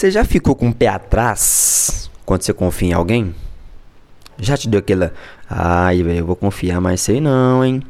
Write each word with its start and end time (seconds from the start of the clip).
Você 0.00 0.10
já 0.10 0.24
ficou 0.24 0.56
com 0.56 0.70
o 0.70 0.74
pé 0.74 0.86
atrás 0.86 2.10
quando 2.24 2.40
você 2.40 2.54
confia 2.54 2.88
em 2.88 2.92
alguém? 2.94 3.34
Já 4.38 4.56
te 4.56 4.66
deu 4.66 4.80
aquela. 4.80 5.12
Ai, 5.46 6.02
velho, 6.02 6.20
eu 6.20 6.26
vou 6.26 6.34
confiar, 6.34 6.80
mas 6.80 7.02
sei 7.02 7.20
não, 7.20 7.62
hein? 7.62 7.82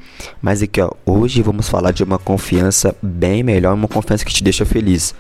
Mas 0.43 0.61
aqui, 0.61 0.81
ó. 0.81 0.91
Hoje 1.07 1.41
vamos 1.41 1.69
falar 1.69 1.93
de 1.93 2.03
uma 2.03 2.19
confiança 2.19 2.97
bem 3.01 3.45
melhor, 3.45 3.75
uma 3.75 3.87
confiança 3.87 4.25
que 4.25 4.35
te 4.35 4.43
deixa 4.43 4.67
feliz, 4.67 5.15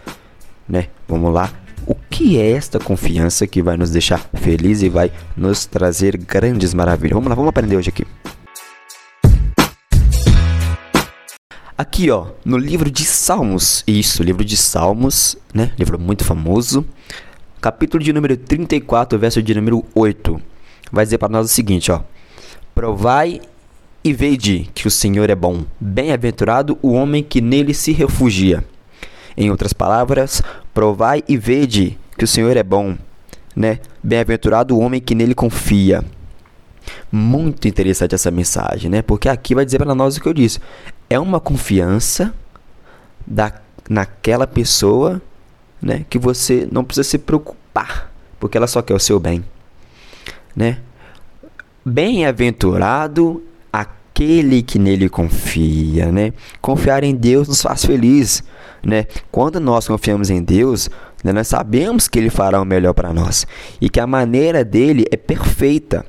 né? 0.68 0.88
Vamos 1.06 1.32
lá. 1.32 1.52
O 1.86 1.94
que 1.94 2.40
é 2.40 2.50
esta 2.50 2.80
confiança 2.80 3.46
que 3.46 3.62
vai 3.62 3.76
nos 3.76 3.92
deixar 3.92 4.28
feliz 4.34 4.82
e 4.82 4.88
vai 4.88 5.12
nos 5.36 5.66
trazer 5.66 6.16
grandes 6.16 6.74
maravilhas? 6.74 7.14
Vamos 7.14 7.28
lá, 7.28 7.36
vamos 7.36 7.50
aprender 7.50 7.76
hoje 7.76 7.90
aqui. 7.90 8.04
Aqui, 11.80 12.10
ó, 12.10 12.26
no 12.44 12.58
livro 12.58 12.90
de 12.90 13.06
Salmos, 13.06 13.82
isso, 13.86 14.22
livro 14.22 14.44
de 14.44 14.54
Salmos, 14.54 15.34
né? 15.54 15.72
Livro 15.78 15.98
muito 15.98 16.26
famoso. 16.26 16.84
Capítulo 17.58 18.04
de 18.04 18.12
número 18.12 18.36
34, 18.36 19.18
verso 19.18 19.42
de 19.42 19.54
número 19.54 19.82
8. 19.94 20.38
Vai 20.92 21.06
dizer 21.06 21.16
para 21.16 21.30
nós 21.30 21.46
o 21.46 21.48
seguinte, 21.48 21.90
ó: 21.90 22.02
Provai 22.74 23.40
e 24.04 24.12
vede 24.12 24.68
que 24.74 24.86
o 24.86 24.90
Senhor 24.90 25.30
é 25.30 25.34
bom. 25.34 25.64
Bem-aventurado 25.80 26.78
o 26.82 26.92
homem 26.92 27.22
que 27.22 27.40
nele 27.40 27.72
se 27.72 27.92
refugia. 27.92 28.62
Em 29.34 29.50
outras 29.50 29.72
palavras, 29.72 30.42
provai 30.74 31.24
e 31.26 31.38
vede 31.38 31.98
que 32.18 32.24
o 32.24 32.28
Senhor 32.28 32.58
é 32.58 32.62
bom, 32.62 32.94
né? 33.56 33.78
Bem-aventurado 34.02 34.76
o 34.76 34.80
homem 34.80 35.00
que 35.00 35.14
nele 35.14 35.34
confia. 35.34 36.04
Muito 37.10 37.66
interessante 37.66 38.14
essa 38.14 38.30
mensagem, 38.30 38.90
né? 38.90 39.00
Porque 39.00 39.30
aqui 39.30 39.54
vai 39.54 39.64
dizer 39.64 39.78
para 39.78 39.94
nós 39.94 40.18
o 40.18 40.20
que 40.20 40.28
eu 40.28 40.34
disse. 40.34 40.60
É 41.10 41.18
uma 41.18 41.40
confiança 41.40 42.32
da, 43.26 43.52
naquela 43.88 44.46
pessoa, 44.46 45.20
né? 45.82 46.06
Que 46.08 46.18
você 46.18 46.68
não 46.70 46.84
precisa 46.84 47.08
se 47.08 47.18
preocupar, 47.18 48.10
porque 48.38 48.56
ela 48.56 48.68
só 48.68 48.80
quer 48.80 48.94
o 48.94 49.00
seu 49.00 49.18
bem, 49.18 49.44
né? 50.54 50.78
Bem-aventurado 51.84 53.42
aquele 53.72 54.62
que 54.62 54.78
nele 54.78 55.08
confia, 55.08 56.12
né? 56.12 56.32
Confiar 56.60 57.02
em 57.02 57.14
Deus 57.14 57.48
nos 57.48 57.60
faz 57.60 57.84
feliz, 57.84 58.44
né? 58.82 59.06
Quando 59.32 59.58
nós 59.58 59.88
confiamos 59.88 60.30
em 60.30 60.42
Deus, 60.42 60.88
né, 61.24 61.32
nós 61.32 61.48
sabemos 61.48 62.08
que 62.08 62.18
Ele 62.18 62.30
fará 62.30 62.60
o 62.60 62.64
melhor 62.64 62.94
para 62.94 63.12
nós 63.12 63.46
e 63.80 63.88
que 63.88 64.00
a 64.00 64.06
maneira 64.06 64.64
dele 64.64 65.04
é 65.10 65.16
perfeita. 65.16 66.04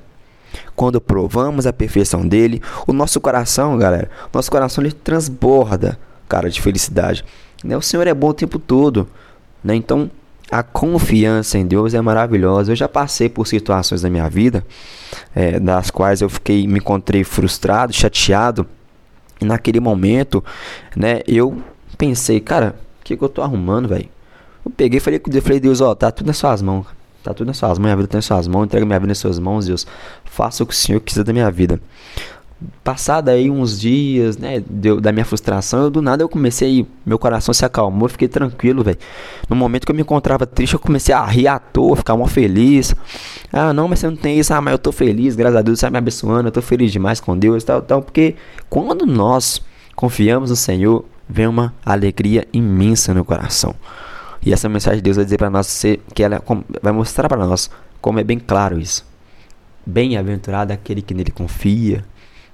Quando 0.81 0.99
provamos 0.99 1.67
a 1.67 1.71
perfeição 1.71 2.27
dele, 2.27 2.59
o 2.87 2.91
nosso 2.91 3.21
coração, 3.21 3.77
galera, 3.77 4.09
nosso 4.33 4.49
coração 4.49 4.83
ele 4.83 4.91
transborda, 4.91 5.99
cara, 6.27 6.49
de 6.49 6.59
felicidade. 6.59 7.23
Né? 7.63 7.77
O 7.77 7.83
Senhor 7.83 8.07
é 8.07 8.13
bom 8.15 8.29
o 8.29 8.33
tempo 8.33 8.57
todo, 8.57 9.07
né? 9.63 9.75
Então, 9.75 10.09
a 10.49 10.63
confiança 10.63 11.59
em 11.59 11.67
Deus 11.67 11.93
é 11.93 12.01
maravilhosa. 12.01 12.71
Eu 12.71 12.75
já 12.75 12.89
passei 12.89 13.29
por 13.29 13.45
situações 13.45 14.01
na 14.01 14.09
minha 14.09 14.27
vida, 14.27 14.65
é, 15.35 15.59
das 15.59 15.91
quais 15.91 16.19
eu 16.19 16.29
fiquei, 16.29 16.65
me 16.65 16.79
encontrei 16.79 17.23
frustrado, 17.23 17.93
chateado. 17.93 18.65
E 19.39 19.45
naquele 19.45 19.79
momento, 19.79 20.43
né, 20.95 21.21
eu 21.27 21.61
pensei, 21.95 22.39
cara, 22.39 22.73
o 23.01 23.03
que, 23.03 23.15
que 23.15 23.23
eu 23.23 23.29
tô 23.29 23.43
arrumando, 23.43 23.87
velho? 23.87 24.09
Eu 24.65 24.71
peguei 24.71 24.97
e 24.97 24.99
falei 24.99 25.21
falei, 25.43 25.59
Deus, 25.59 25.79
ó, 25.79 25.93
tá 25.93 26.09
tudo 26.09 26.25
nas 26.25 26.37
suas 26.37 26.59
mãos. 26.59 26.87
Tá 27.23 27.33
tudo 27.33 27.47
nas 27.47 27.57
suas 27.57 27.77
mãos, 27.77 27.85
minha 27.85 27.95
vida 27.95 28.07
tá 28.07 28.17
nas 28.17 28.25
suas 28.25 28.47
mãos, 28.47 28.65
entrega 28.65 28.85
minha 28.85 28.99
vida 28.99 29.09
nas 29.09 29.17
suas 29.17 29.39
mãos, 29.39 29.67
Deus. 29.67 29.85
Faça 30.25 30.63
o 30.63 30.65
que 30.65 30.73
o 30.73 30.77
Senhor 30.77 30.99
quiser 30.99 31.23
da 31.23 31.31
minha 31.31 31.49
vida. 31.51 31.79
Passado 32.83 33.29
aí 33.29 33.49
uns 33.49 33.79
dias, 33.79 34.37
né, 34.37 34.63
deu, 34.67 35.01
da 35.01 35.11
minha 35.11 35.25
frustração, 35.25 35.83
eu, 35.83 35.89
do 35.89 35.99
nada 35.99 36.21
eu 36.21 36.29
comecei, 36.29 36.85
meu 37.03 37.17
coração 37.17 37.53
se 37.53 37.65
acalmou, 37.65 38.07
fiquei 38.07 38.27
tranquilo, 38.27 38.83
velho. 38.83 38.99
No 39.49 39.55
momento 39.55 39.85
que 39.85 39.91
eu 39.91 39.95
me 39.95 40.03
encontrava 40.03 40.45
triste, 40.45 40.73
eu 40.73 40.79
comecei 40.79 41.13
a 41.13 41.25
rir 41.25 41.47
à 41.47 41.57
toa, 41.57 41.95
ficar 41.95 42.15
mó 42.15 42.27
feliz. 42.27 42.93
Ah, 43.51 43.73
não, 43.73 43.87
mas 43.87 43.99
você 43.99 44.07
não 44.07 44.15
tem 44.15 44.39
isso. 44.39 44.53
Ah, 44.53 44.61
mas 44.61 44.73
eu 44.73 44.77
tô 44.77 44.91
feliz, 44.91 45.35
graças 45.35 45.57
a 45.57 45.61
Deus, 45.63 45.79
você 45.79 45.87
tá 45.87 45.91
me 45.91 45.97
abençoando, 45.97 46.49
eu 46.49 46.51
tô 46.51 46.61
feliz 46.61 46.91
demais 46.91 47.19
com 47.19 47.37
Deus 47.37 47.63
tal, 47.63 47.81
tal. 47.81 48.01
Porque 48.01 48.35
quando 48.69 49.07
nós 49.07 49.61
confiamos 49.95 50.51
no 50.51 50.55
Senhor, 50.55 51.03
vem 51.27 51.47
uma 51.47 51.73
alegria 51.83 52.47
imensa 52.53 53.13
no 53.13 53.25
coração. 53.25 53.73
E 54.43 54.51
essa 54.51 54.67
mensagem 54.67 54.97
de 54.97 55.03
Deus 55.03 55.17
vai 55.17 55.25
dizer 55.25 55.37
para 55.37 55.49
nós 55.49 55.83
que 56.13 56.23
ela 56.23 56.41
vai 56.81 56.91
mostrar 56.91 57.29
para 57.29 57.45
nós 57.45 57.69
como 58.01 58.19
é 58.19 58.23
bem 58.23 58.39
claro 58.39 58.79
isso. 58.79 59.05
Bem-aventurado 59.85 60.73
aquele 60.73 61.01
que 61.01 61.13
nele 61.13 61.31
confia, 61.31 62.03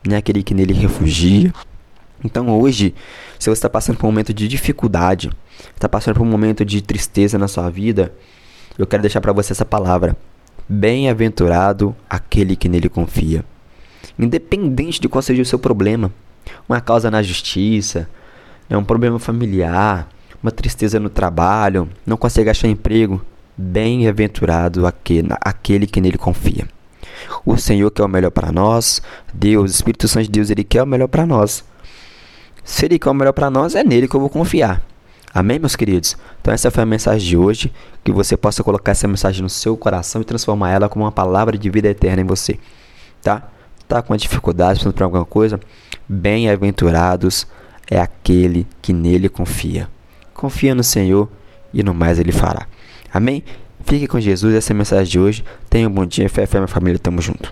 né? 0.05 0.17
aquele 0.17 0.43
que 0.43 0.53
nele 0.53 0.73
refugia. 0.73 1.53
Então 2.23 2.49
hoje, 2.59 2.93
se 3.39 3.49
você 3.49 3.51
está 3.51 3.69
passando 3.69 3.97
por 3.97 4.07
um 4.07 4.11
momento 4.11 4.33
de 4.33 4.47
dificuldade, 4.47 5.29
está 5.75 5.87
passando 5.87 6.15
por 6.15 6.23
um 6.23 6.29
momento 6.29 6.65
de 6.65 6.81
tristeza 6.81 7.37
na 7.37 7.47
sua 7.47 7.69
vida, 7.69 8.11
eu 8.77 8.85
quero 8.85 9.01
deixar 9.01 9.21
para 9.21 9.31
você 9.31 9.53
essa 9.53 9.65
palavra: 9.65 10.17
Bem-aventurado 10.67 11.95
aquele 12.09 12.55
que 12.55 12.67
nele 12.67 12.89
confia. 12.89 13.45
Independente 14.19 14.99
de 14.99 15.07
qual 15.07 15.21
seja 15.21 15.41
o 15.41 15.45
seu 15.45 15.59
problema, 15.59 16.11
uma 16.67 16.81
causa 16.81 17.09
na 17.11 17.21
justiça, 17.21 18.09
né, 18.69 18.75
um 18.75 18.83
problema 18.83 19.19
familiar, 19.19 20.09
uma 20.41 20.51
tristeza 20.51 20.99
no 20.99 21.09
trabalho, 21.09 21.89
não 22.05 22.17
consegue 22.17 22.49
achar 22.49 22.67
emprego, 22.67 23.21
bem-aventurado 23.57 24.85
aquele, 24.85 25.29
aquele 25.41 25.87
que 25.87 25.99
nele 25.99 26.17
confia. 26.17 26.67
O 27.45 27.57
Senhor 27.57 27.89
quer 27.91 28.03
o 28.03 28.07
melhor 28.07 28.31
para 28.31 28.51
nós, 28.51 29.01
Deus, 29.33 29.71
Espírito 29.71 30.07
Santo 30.07 30.25
de 30.25 30.31
Deus, 30.31 30.49
ele 30.49 30.63
quer 30.63 30.83
o 30.83 30.87
melhor 30.87 31.07
para 31.07 31.25
nós. 31.25 31.63
Se 32.63 32.85
ele 32.85 32.99
quer 32.99 33.09
o 33.09 33.13
melhor 33.13 33.33
para 33.33 33.49
nós, 33.49 33.75
é 33.75 33.83
nele 33.83 34.07
que 34.07 34.15
eu 34.15 34.19
vou 34.19 34.29
confiar. 34.29 34.81
Amém, 35.33 35.59
meus 35.59 35.75
queridos? 35.75 36.17
Então, 36.41 36.53
essa 36.53 36.71
foi 36.71 36.83
a 36.83 36.85
mensagem 36.85 37.27
de 37.27 37.37
hoje. 37.37 37.71
Que 38.03 38.11
você 38.11 38.35
possa 38.35 38.63
colocar 38.63 38.91
essa 38.91 39.07
mensagem 39.07 39.41
no 39.43 39.49
seu 39.49 39.77
coração 39.77 40.21
e 40.21 40.25
transformar 40.25 40.71
ela 40.71 40.89
como 40.89 41.05
uma 41.05 41.11
palavra 41.11 41.57
de 41.57 41.69
vida 41.69 41.87
eterna 41.87 42.21
em 42.21 42.25
você. 42.25 42.57
Tá? 43.21 43.43
Tá 43.87 44.01
com 44.01 44.15
dificuldade, 44.15 44.73
precisando 44.73 44.93
para 44.93 45.05
alguma 45.05 45.25
coisa? 45.25 45.59
Bem-aventurados 46.07 47.47
é 47.89 47.99
aquele 47.99 48.65
que 48.81 48.93
nele 48.93 49.29
confia. 49.29 49.87
Confia 50.37 50.75
no 50.75 50.83
Senhor 50.83 51.27
e 51.73 51.81
no 51.81 51.95
mais 51.95 52.19
Ele 52.19 52.31
fará. 52.31 52.67
Amém? 53.11 53.43
Fique 53.83 54.05
com 54.07 54.19
Jesus, 54.19 54.53
essa 54.53 54.71
é 54.71 54.73
a 54.73 54.77
mensagem 54.77 55.11
de 55.11 55.19
hoje. 55.19 55.43
Tenha 55.67 55.87
um 55.87 55.91
bom 55.91 56.05
dia, 56.05 56.29
fé, 56.29 56.45
fé, 56.45 56.59
minha 56.59 56.67
família, 56.67 56.99
tamo 56.99 57.19
junto. 57.21 57.51